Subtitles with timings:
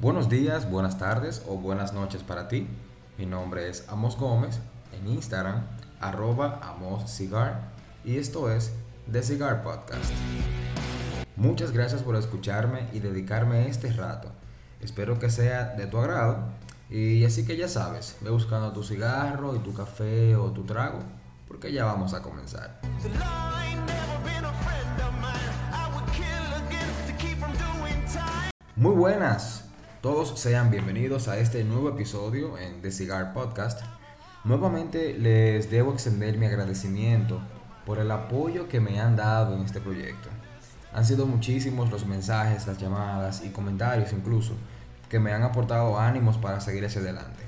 [0.00, 2.66] Buenos días, buenas tardes o buenas noches para ti.
[3.18, 4.58] Mi nombre es Amos Gómez
[4.98, 5.60] en Instagram,
[6.00, 7.68] arroba Amos Cigar
[8.02, 8.72] y esto es
[9.12, 10.10] The Cigar Podcast.
[11.36, 14.32] Muchas gracias por escucharme y dedicarme este rato.
[14.80, 16.44] Espero que sea de tu agrado
[16.88, 21.00] y así que ya sabes, ve buscando tu cigarro y tu café o tu trago
[21.46, 22.80] porque ya vamos a comenzar.
[28.76, 29.69] Muy buenas,
[30.00, 33.82] todos sean bienvenidos a este nuevo episodio en The Cigar Podcast.
[34.44, 37.38] Nuevamente les debo extender mi agradecimiento
[37.84, 40.30] por el apoyo que me han dado en este proyecto.
[40.94, 44.54] Han sido muchísimos los mensajes, las llamadas y comentarios incluso
[45.10, 47.42] que me han aportado ánimos para seguir hacia adelante.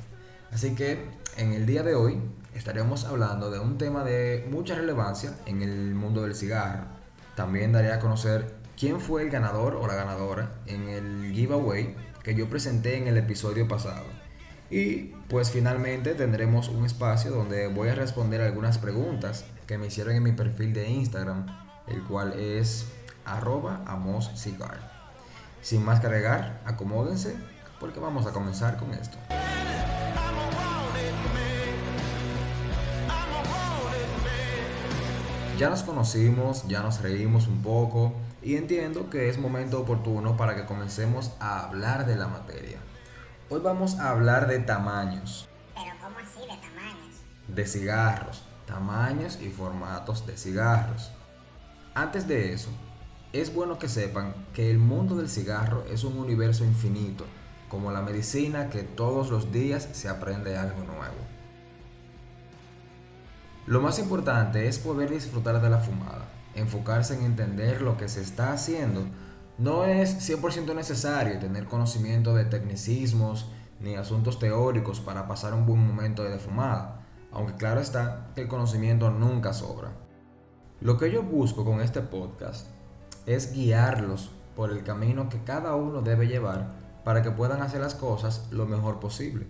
[0.53, 1.07] Así que
[1.39, 2.21] en el día de hoy
[2.55, 6.85] estaremos hablando de un tema de mucha relevancia en el mundo del cigarro.
[7.35, 12.35] También daré a conocer quién fue el ganador o la ganadora en el giveaway que
[12.35, 14.07] yo presenté en el episodio pasado.
[14.71, 20.15] Y pues finalmente tendremos un espacio donde voy a responder algunas preguntas que me hicieron
[20.15, 21.47] en mi perfil de Instagram,
[21.89, 22.87] el cual es
[23.25, 24.91] arroba amoscigar.
[25.61, 27.37] Sin más que agregar, acomódense
[27.79, 29.19] porque vamos a comenzar con esto.
[35.59, 40.57] Ya nos conocimos, ya nos reímos un poco y entiendo que es momento oportuno para
[40.57, 42.79] que comencemos a hablar de la materia.
[43.49, 45.49] Hoy vamos a hablar de tamaños.
[45.75, 47.17] ¿Pero cómo así de tamaños?
[47.47, 51.13] De cigarros, tamaños y formatos de cigarros.
[51.95, 52.71] Antes de eso,
[53.33, 57.25] es bueno que sepan que el mundo del cigarro es un universo infinito,
[57.69, 61.15] como la medicina que todos los días se aprende algo nuevo.
[63.67, 68.21] Lo más importante es poder disfrutar de la fumada enfocarse en entender lo que se
[68.21, 69.05] está haciendo,
[69.59, 73.49] no es 100% necesario tener conocimiento de tecnicismos
[73.81, 78.49] ni asuntos teóricos para pasar un buen momento de defumada, aunque claro está que el
[78.49, 79.93] conocimiento nunca sobra.
[80.81, 82.67] Lo que yo busco con este podcast
[83.27, 86.75] es guiarlos por el camino que cada uno debe llevar
[87.05, 89.47] para que puedan hacer las cosas lo mejor posible,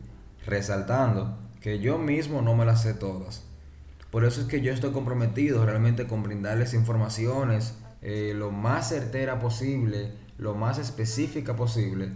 [0.46, 3.51] resaltando que yo mismo no me las sé todas
[4.12, 9.38] por eso es que yo estoy comprometido realmente con brindarles informaciones eh, lo más certera
[9.38, 12.12] posible, lo más específica posible,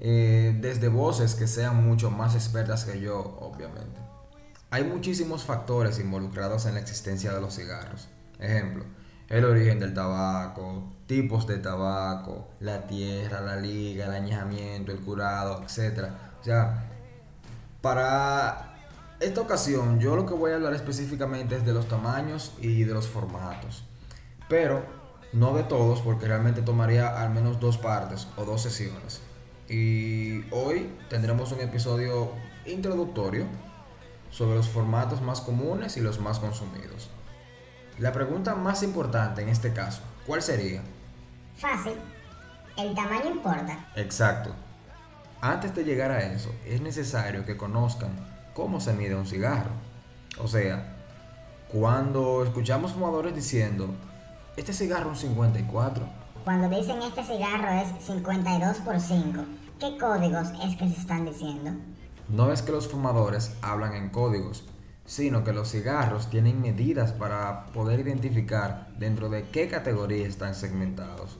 [0.00, 4.00] eh, desde voces que sean mucho más expertas que yo, obviamente.
[4.70, 8.08] Hay muchísimos factores involucrados en la existencia de los cigarros.
[8.40, 8.84] Ejemplo,
[9.28, 15.62] el origen del tabaco, tipos de tabaco, la tierra, la liga, el añejamiento, el curado,
[15.62, 16.08] etc.
[16.40, 16.90] O sea,
[17.80, 18.75] para
[19.20, 22.92] esta ocasión yo lo que voy a hablar específicamente es de los tamaños y de
[22.92, 23.84] los formatos.
[24.48, 24.84] Pero
[25.32, 29.20] no de todos porque realmente tomaría al menos dos partes o dos sesiones.
[29.68, 32.30] Y hoy tendremos un episodio
[32.66, 33.46] introductorio
[34.30, 37.10] sobre los formatos más comunes y los más consumidos.
[37.98, 40.82] La pregunta más importante en este caso, ¿cuál sería?
[41.56, 41.94] Fácil.
[42.76, 43.88] ¿El tamaño importa?
[43.96, 44.54] Exacto.
[45.40, 48.10] Antes de llegar a eso, es necesario que conozcan
[48.56, 49.72] cómo se mide un cigarro.
[50.42, 50.96] O sea,
[51.68, 53.94] cuando escuchamos fumadores diciendo,
[54.56, 56.08] este cigarro es un 54.
[56.42, 59.44] Cuando dicen este cigarro es 52 por 5,
[59.78, 61.72] ¿qué códigos es que se están diciendo?
[62.30, 64.64] No es que los fumadores hablan en códigos,
[65.04, 71.36] sino que los cigarros tienen medidas para poder identificar dentro de qué categoría están segmentados.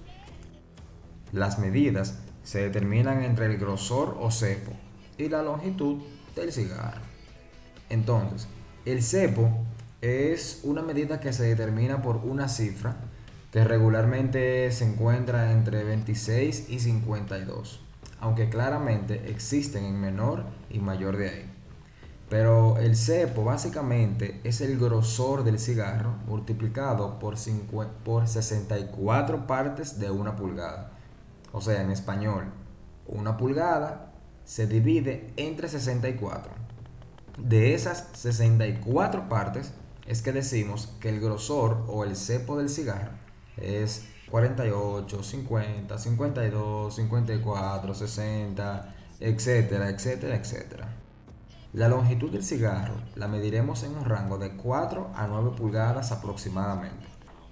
[1.32, 4.72] Las medidas se determinan entre el grosor o cepo
[5.16, 6.02] y la longitud
[6.34, 7.05] del cigarro.
[7.88, 8.48] Entonces,
[8.84, 9.50] el cepo
[10.00, 12.96] es una medida que se determina por una cifra
[13.52, 17.80] que regularmente se encuentra entre 26 y 52,
[18.20, 21.52] aunque claramente existen en menor y mayor de ahí.
[22.28, 27.36] Pero el cepo básicamente es el grosor del cigarro multiplicado por,
[28.04, 30.90] por 64 partes de una pulgada.
[31.52, 32.46] O sea, en español,
[33.06, 34.12] una pulgada
[34.44, 36.65] se divide entre 64.
[37.36, 39.72] De esas 64 partes
[40.06, 43.12] es que decimos que el grosor o el cepo del cigarro
[43.58, 50.88] es 48, 50, 52, 54, 60, etcétera, etcétera, etcétera.
[51.74, 57.06] La longitud del cigarro la mediremos en un rango de 4 a 9 pulgadas aproximadamente,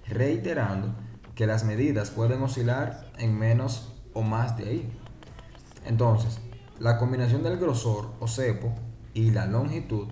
[0.07, 0.95] reiterando
[1.35, 4.99] que las medidas pueden oscilar en menos o más de ahí.
[5.85, 6.39] Entonces,
[6.79, 8.73] la combinación del grosor o cepo
[9.15, 10.07] y la longitud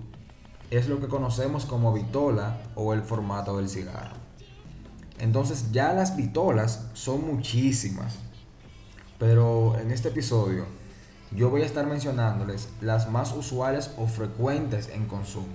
[0.72, 4.16] es lo que conocemos como vitola o el formato del cigarro.
[5.20, 8.16] Entonces ya las vitolas son muchísimas,
[9.20, 10.66] pero en este episodio
[11.32, 15.54] yo voy a estar mencionándoles las más usuales o frecuentes en consumo.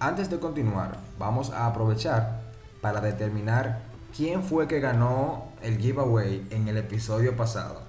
[0.00, 2.42] Antes de continuar, vamos a aprovechar
[2.80, 3.82] para determinar
[4.16, 7.82] quién fue que ganó el giveaway en el episodio pasado.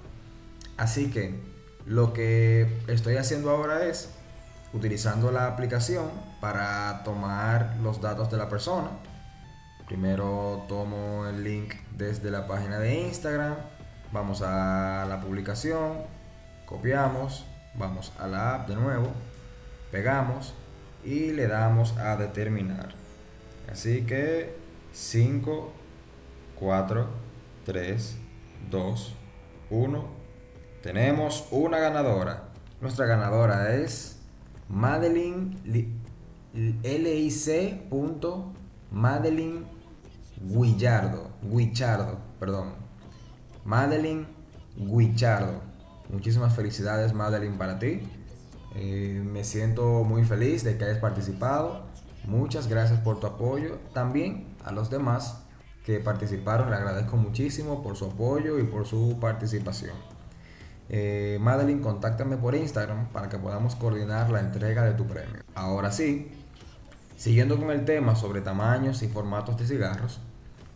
[0.78, 1.40] Así que
[1.86, 4.10] lo que estoy haciendo ahora es
[4.74, 6.10] utilizando la aplicación
[6.42, 8.90] para tomar los datos de la persona.
[9.88, 13.56] Primero tomo el link desde la página de Instagram,
[14.12, 15.98] vamos a la publicación,
[16.66, 19.08] copiamos, vamos a la app de nuevo,
[19.92, 20.54] pegamos
[21.04, 22.90] y le damos a determinar.
[23.72, 24.56] Así que
[24.94, 25.74] 5,
[26.60, 27.08] 4,
[27.66, 28.18] 3,
[28.70, 29.16] 2,
[29.70, 30.08] 1.
[30.82, 32.44] Tenemos una ganadora.
[32.82, 34.20] Nuestra ganadora es
[34.70, 35.92] Madeline LIC.
[38.92, 39.66] Madeline
[40.42, 41.30] Guillardo.
[41.42, 42.74] Guichardo, perdón.
[43.66, 44.28] Madeline
[44.78, 45.62] Guichardo.
[46.10, 48.02] Muchísimas felicidades, Madeline, para ti.
[48.76, 51.86] Eh, me siento muy feliz de que hayas participado.
[52.26, 53.80] Muchas gracias por tu apoyo.
[53.94, 55.44] También a los demás
[55.86, 60.13] que participaron, le agradezco muchísimo por su apoyo y por su participación.
[60.90, 65.42] Eh, Madeline, contáctame por Instagram para que podamos coordinar la entrega de tu premio.
[65.56, 66.32] Ahora sí,
[67.18, 70.20] siguiendo con el tema sobre tamaños y formatos de cigarros,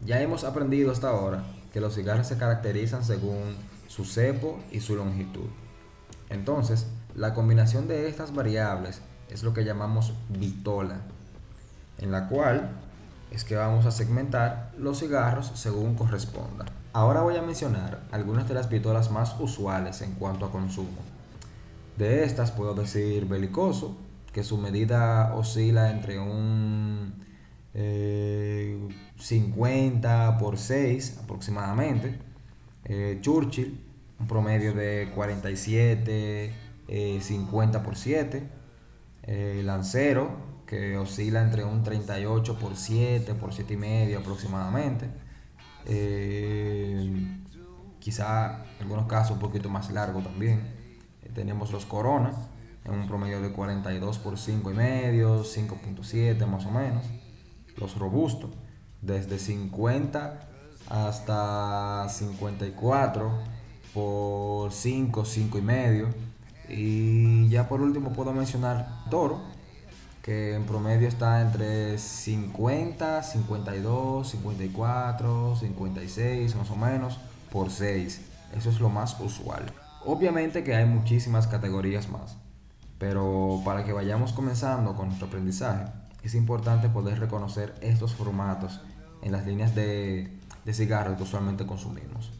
[0.06, 1.44] ya hemos aprendido hasta ahora
[1.74, 3.56] que los cigarros se caracterizan según
[3.88, 5.48] su cepo y su longitud.
[6.30, 11.02] Entonces, la combinación de estas variables es lo que llamamos bitola,
[11.98, 12.70] en la cual
[13.32, 16.66] es que vamos a segmentar los cigarros según corresponda.
[16.98, 20.98] Ahora voy a mencionar algunas de las bitolas más usuales en cuanto a consumo.
[21.96, 23.96] De estas puedo decir belicoso,
[24.34, 27.14] que su medida oscila entre un
[29.16, 32.18] 50 eh, por 6 aproximadamente.
[32.86, 33.80] Eh, Churchill,
[34.20, 36.52] un promedio de 47,
[37.22, 38.50] 50 eh, por 7.
[39.64, 40.32] Lancero,
[40.66, 45.27] que oscila entre un 38 por 7, por 7 y medio aproximadamente.
[48.00, 50.76] Quizá en algunos casos un poquito más largo también.
[51.34, 52.34] tenemos los Corona,
[52.84, 57.06] en un promedio de 42 por 5 y medio, 5.7 más o menos
[57.78, 58.52] los robustos,
[59.02, 60.40] desde 50
[60.90, 63.32] hasta 54
[63.94, 66.10] por 5, 5 y medio.
[66.70, 69.42] Y ya por último puedo mencionar Toro,
[70.28, 77.18] que en promedio está entre 50, 52, 54, 56 más o menos
[77.50, 78.22] por 6.
[78.54, 79.64] Eso es lo más usual.
[80.04, 82.36] Obviamente que hay muchísimas categorías más,
[82.98, 85.86] pero para que vayamos comenzando con nuestro aprendizaje,
[86.22, 88.82] es importante poder reconocer estos formatos
[89.22, 90.30] en las líneas de,
[90.66, 92.34] de cigarros que usualmente consumimos.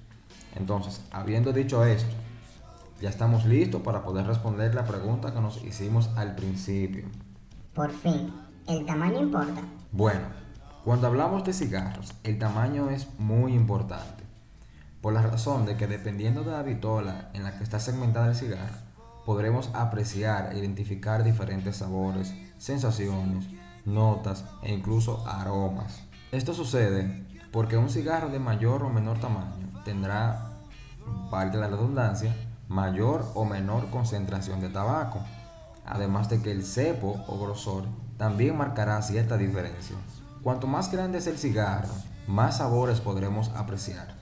[0.58, 2.14] Entonces, habiendo dicho esto,
[3.00, 7.06] ya estamos listos para poder responder la pregunta que nos hicimos al principio.
[7.78, 8.34] Por fin,
[8.68, 9.62] ¿el tamaño importa?
[9.92, 10.22] Bueno,
[10.84, 14.24] cuando hablamos de cigarros, el tamaño es muy importante,
[15.00, 18.36] por la razón de que dependiendo de la vitola en la que está segmentada el
[18.36, 18.80] cigarro,
[19.28, 23.46] podremos apreciar e identificar diferentes sabores, sensaciones,
[23.86, 26.02] notas e incluso aromas.
[26.32, 30.50] Esto sucede porque un cigarro de mayor o menor tamaño tendrá,
[31.30, 32.36] valga la redundancia,
[32.70, 35.20] mayor o menor concentración de tabaco,
[35.88, 37.86] además de que el cepo o grosor
[38.18, 39.96] también marcará cierta diferencia.
[40.44, 41.94] Cuanto más grande es el cigarro,
[42.28, 44.16] más sabores podremos apreciar,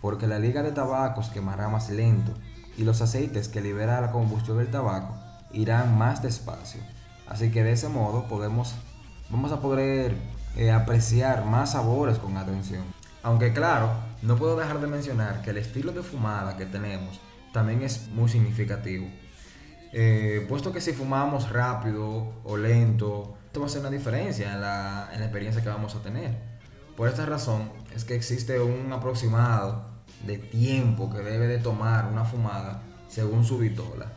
[0.00, 2.32] porque la liga de tabacos quemará más lento
[2.76, 5.14] y los aceites que libera la combustión del tabaco
[5.52, 6.80] irán más despacio.
[7.28, 8.74] Así que de ese modo podemos
[9.30, 10.14] vamos a poder
[10.56, 12.84] eh, apreciar más sabores con atención.
[13.22, 13.90] Aunque claro,
[14.22, 17.20] no puedo dejar de mencionar que el estilo de fumada que tenemos
[17.52, 19.06] también es muy significativo.
[19.92, 24.60] Eh, puesto que si fumamos rápido o lento, esto va a hacer una diferencia en
[24.62, 26.34] la, en la experiencia que vamos a tener.
[26.96, 29.84] Por esta razón es que existe un aproximado
[30.26, 34.12] de tiempo que debe de tomar una fumada según su vitola.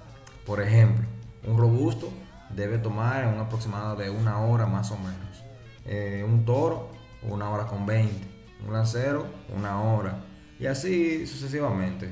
[0.46, 1.06] Por ejemplo,
[1.46, 2.10] un robusto
[2.50, 5.44] debe tomar un aproximado de una hora más o menos.
[5.86, 6.90] Eh, un toro,
[7.24, 8.28] una hora con 20.
[8.66, 10.24] Un lancero, una hora.
[10.60, 12.10] Y así sucesivamente.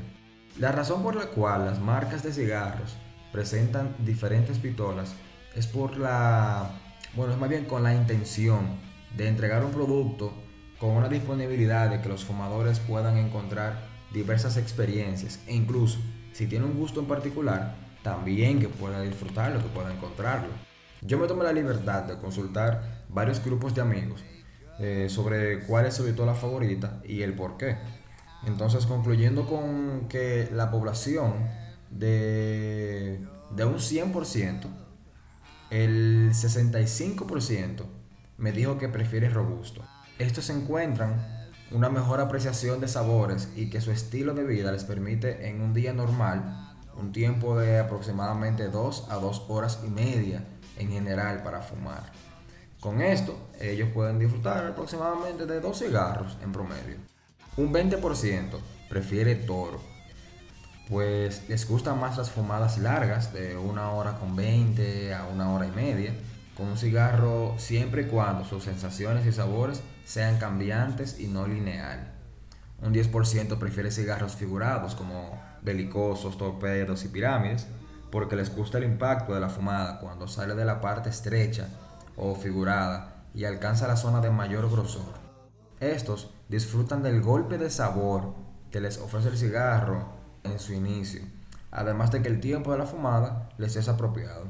[0.60, 2.98] La razón por la cual las marcas de cigarros
[3.34, 5.13] presentan diferentes pistolas
[5.56, 6.70] es por la,
[7.16, 8.78] bueno, es más bien con la intención
[9.18, 10.32] de entregar un producto
[10.80, 16.00] con una disponibilidad de que los fumadores puedan encontrar diversas experiencias e incluso
[16.32, 20.50] si tiene un gusto en particular, también que pueda disfrutarlo, que pueda encontrarlo.
[21.02, 24.24] Yo me tomé la libertad de consultar varios grupos de amigos
[24.80, 27.78] eh, sobre cuál es su la favorita y el por qué.
[28.46, 31.34] Entonces, concluyendo con que la población
[31.97, 34.67] de, de un 100%,
[35.69, 37.85] el 65%
[38.38, 39.81] me dijo que prefiere robusto.
[40.19, 45.47] Estos encuentran una mejor apreciación de sabores y que su estilo de vida les permite
[45.50, 50.45] en un día normal un tiempo de aproximadamente 2 a 2 horas y media
[50.77, 52.12] en general para fumar.
[52.79, 56.97] Con esto, ellos pueden disfrutar aproximadamente de 2 cigarros en promedio.
[57.57, 58.59] Un 20%
[58.89, 59.81] prefiere toro,
[60.90, 65.66] pues les gustan más las fumadas largas de una hora con 20 a una hora
[65.66, 66.13] y media,
[66.58, 72.12] con un cigarro siempre y cuando sus sensaciones y sabores sean cambiantes y no lineal.
[72.82, 77.68] Un 10% prefiere cigarros figurados como belicosos, torpedos y pirámides,
[78.12, 81.70] porque les gusta el impacto de la fumada cuando sale de la parte estrecha
[82.18, 85.13] o figurada y alcanza la zona de mayor grosor.
[85.80, 88.36] Estos disfrutan del golpe de sabor
[88.70, 91.21] que les ofrece el cigarro en su inicio,
[91.71, 94.47] además de que el tiempo de la fumada les es apropiado.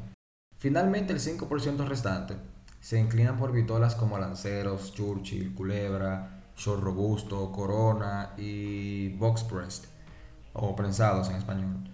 [0.57, 2.35] Finalmente el 5% restante
[2.79, 9.89] se inclinan por vitolas como Lanceros, Churchill, Culebra, Short Robusto, Corona y Box Pressed,
[10.53, 11.89] o prensados en español.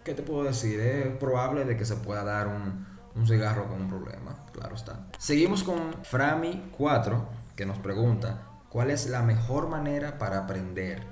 [0.02, 0.80] ¿qué te puedo decir?
[0.80, 5.08] Es probable de que se pueda dar un, un cigarro con un problema, claro está.
[5.18, 7.22] Seguimos con Frami4,
[7.54, 11.06] que nos pregunta, ¿cuál es la mejor manera para aprender?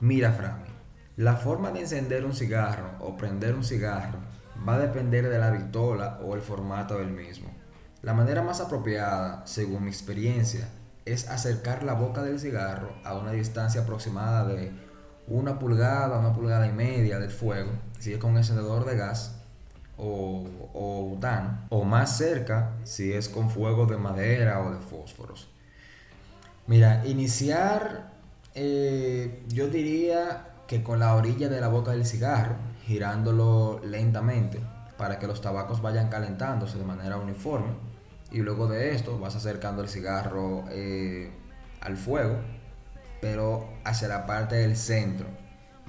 [0.00, 0.69] Mira, Frami,
[1.20, 4.20] la forma de encender un cigarro o prender un cigarro
[4.66, 7.50] va a depender de la vitola o el formato del mismo.
[8.00, 10.70] La manera más apropiada, según mi experiencia,
[11.04, 14.72] es acercar la boca del cigarro a una distancia aproximada de
[15.28, 19.42] una pulgada, una pulgada y media del fuego, si es con encendedor de gas
[19.98, 21.18] o, o
[21.68, 25.50] o más cerca si es con fuego de madera o de fósforos.
[26.66, 28.10] Mira, iniciar,
[28.54, 32.54] eh, yo diría que con la orilla de la boca del cigarro,
[32.86, 34.60] girándolo lentamente
[34.96, 37.72] para que los tabacos vayan calentándose de manera uniforme
[38.30, 41.32] y luego de esto vas acercando el cigarro eh,
[41.80, 42.36] al fuego,
[43.20, 45.26] pero hacia la parte del centro,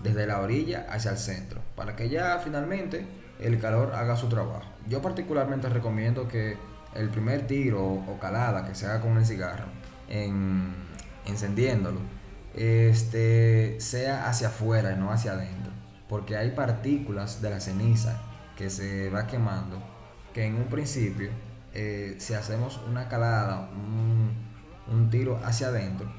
[0.01, 3.05] desde la orilla hacia el centro, para que ya finalmente
[3.39, 4.65] el calor haga su trabajo.
[4.88, 6.57] Yo particularmente recomiendo que
[6.95, 9.65] el primer tiro o calada que se haga con el cigarro,
[10.09, 10.73] en,
[11.27, 12.00] encendiéndolo,
[12.55, 15.72] este, sea hacia afuera y no hacia adentro,
[16.10, 18.22] porque hay partículas de la ceniza
[18.58, 19.81] que se va quemando
[20.34, 21.29] que en un principio
[21.74, 26.12] eh, si hacemos una calada, un, tiro hacia adentro,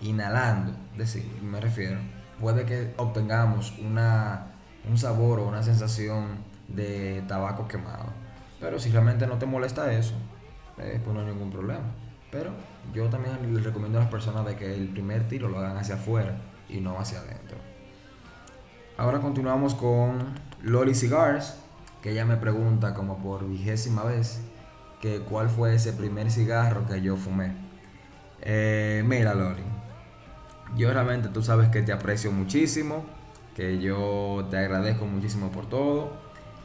[0.00, 1.98] inhalando, decir, me refiero,
[2.40, 4.46] puede que obtengamos una,
[4.88, 6.38] un sabor o una sensación
[6.68, 8.06] de tabaco quemado.
[8.58, 10.14] Pero si realmente no te molesta eso,
[10.78, 11.92] eh, pues no hay ningún problema.
[12.30, 12.52] Pero
[12.92, 15.96] yo también les recomiendo a las personas de que el primer tiro lo hagan hacia
[15.96, 16.36] afuera
[16.68, 17.58] y no hacia adentro.
[18.96, 21.56] Ahora continuamos con Loli Cigars,
[22.02, 24.40] que ella me pregunta como por vigésima vez
[25.00, 27.54] que cuál fue ese primer cigarro que yo fumé.
[28.42, 29.62] Eh, mira, Lori,
[30.76, 33.04] yo realmente tú sabes que te aprecio muchísimo,
[33.54, 36.12] que yo te agradezco muchísimo por todo,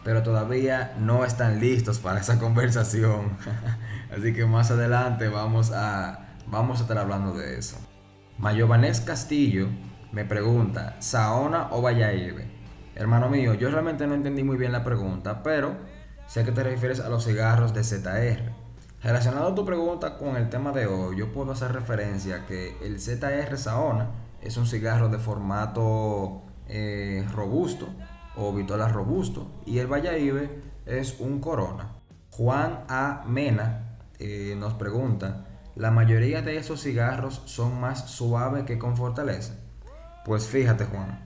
[0.06, 3.36] pero todavía no están listos para esa conversación.
[4.16, 7.78] Así que más adelante vamos a, vamos a estar hablando de eso.
[8.38, 9.68] Mayovanés Castillo
[10.12, 12.46] me pregunta, ¿Saona o Valladolid?
[12.94, 15.76] Hermano mío, yo realmente no entendí muy bien la pregunta, pero
[16.28, 18.54] sé que te refieres a los cigarros de ZR.
[19.02, 22.78] Relacionado a tu pregunta con el tema de hoy, yo puedo hacer referencia a que
[22.84, 27.90] el ZR Saona es un cigarro de formato eh, robusto
[28.38, 30.50] o vitola robusto y el Valladolid
[30.86, 31.94] es un Corona.
[32.32, 33.24] Juan A.
[33.28, 39.56] Mena eh, nos pregunta, ¿la mayoría de esos cigarros son más suaves que con fortaleza?
[40.26, 41.22] Pues fíjate Juan,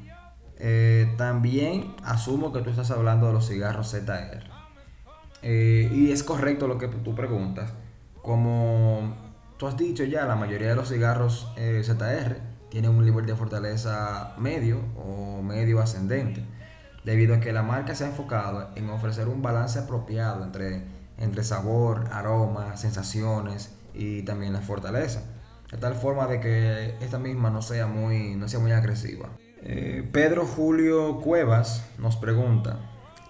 [0.57, 4.43] eh, también asumo que tú estás hablando de los cigarros ZR.
[5.41, 7.71] Eh, y es correcto lo que tú preguntas.
[8.21, 9.15] Como
[9.57, 12.37] tú has dicho ya, la mayoría de los cigarros ZR
[12.69, 16.43] tienen un nivel de fortaleza medio o medio ascendente,
[17.09, 20.83] debido a que la marca se ha enfocado en ofrecer un balance apropiado entre
[21.19, 25.23] entre sabor, aroma, sensaciones y también la fortaleza.
[25.71, 29.29] De tal forma de que esta misma no sea muy, no sea muy agresiva.
[29.61, 32.79] Eh, Pedro Julio Cuevas nos pregunta,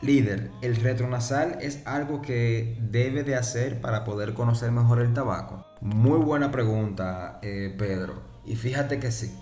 [0.01, 5.65] líder, ¿el retronasal es algo que debe de hacer para poder conocer mejor el tabaco?
[5.81, 8.21] Muy buena pregunta, eh, Pedro.
[8.45, 9.33] Y fíjate que sí.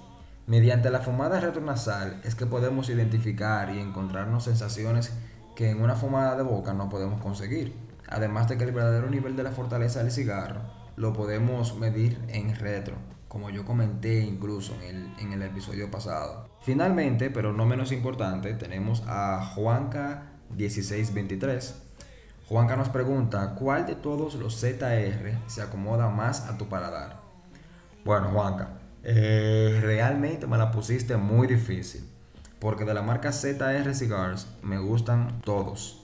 [0.48, 5.12] Mediante la fumada retronasal es que podemos identificar y encontrarnos sensaciones
[5.58, 7.76] que en una fumada de boca no podemos conseguir.
[8.08, 10.62] Además de que el verdadero nivel de la fortaleza del cigarro
[10.96, 12.96] lo podemos medir en retro,
[13.28, 16.48] como yo comenté incluso en el, episodio pasado.
[16.62, 21.74] Finalmente, pero no menos importante, tenemos a Juanca1623.
[22.48, 27.20] Juanca nos pregunta, ¿cuál de todos los ZR se acomoda más a tu paladar?
[28.06, 32.04] Bueno, Juanca, eh, realmente me la pusiste muy difícil,
[32.60, 36.04] porque de la marca ZR Cigars me gustan todos.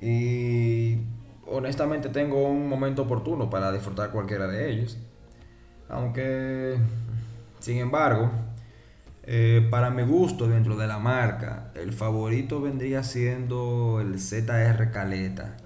[0.00, 0.98] Y
[1.46, 4.98] honestamente tengo un momento oportuno para disfrutar cualquiera de ellos.
[5.88, 6.78] Aunque,
[7.58, 8.30] sin embargo,
[9.24, 15.56] eh, para mi gusto dentro de la marca, el favorito vendría siendo el ZR Caleta.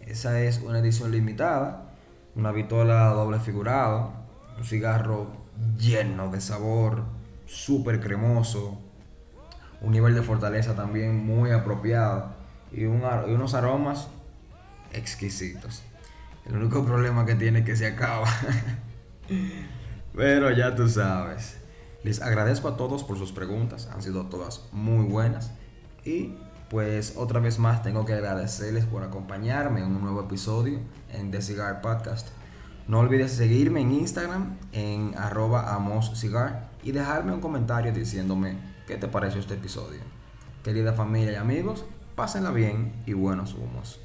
[0.00, 1.92] Esa es una edición limitada,
[2.34, 4.12] una vitola doble figurado,
[4.58, 5.43] un cigarro
[5.78, 7.04] lleno de sabor,
[7.46, 8.78] súper cremoso,
[9.80, 12.32] un nivel de fortaleza también muy apropiado
[12.72, 14.08] y, y unos aromas
[14.92, 15.82] exquisitos.
[16.46, 18.28] El único problema que tiene es que se acaba.
[20.14, 21.56] Pero ya tú sabes.
[22.02, 25.52] Les agradezco a todos por sus preguntas, han sido todas muy buenas.
[26.04, 26.34] Y
[26.68, 31.40] pues otra vez más tengo que agradecerles por acompañarme en un nuevo episodio en The
[31.40, 32.28] Cigar Podcast.
[32.86, 39.08] No olvides seguirme en Instagram en arroba amoscigar y dejarme un comentario diciéndome qué te
[39.08, 40.00] pareció este episodio.
[40.62, 44.03] Querida familia y amigos, pásenla bien y buenos humos.